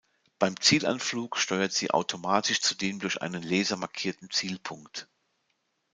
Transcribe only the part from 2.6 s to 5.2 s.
dem durch einen Laser markierten Zielpunkt.